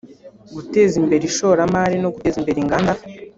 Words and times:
guteza 0.53 0.93
imbere 1.01 1.23
ishoramari 1.25 1.95
no 2.03 2.09
guteza 2.13 2.35
imbere 2.39 2.57
inganda 2.63 2.93